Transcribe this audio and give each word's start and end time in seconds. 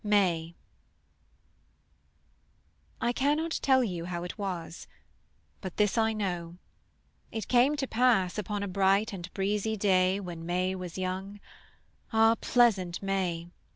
MAY. 0.03 0.55
I 2.99 3.13
cannot 3.13 3.59
tell 3.61 3.83
you 3.83 4.05
how 4.05 4.23
it 4.23 4.35
was; 4.39 4.87
But 5.61 5.77
this 5.77 5.95
I 5.95 6.11
know: 6.11 6.57
it 7.31 7.47
came 7.47 7.75
to 7.75 7.85
pass 7.85 8.39
Upon 8.39 8.63
a 8.63 8.67
bright 8.67 9.13
and 9.13 9.31
breezy 9.35 9.77
day 9.77 10.19
When 10.19 10.43
May 10.43 10.73
was 10.73 10.97
young; 10.97 11.39
ah, 12.11 12.33
pleasant 12.33 13.03
May! 13.03 13.49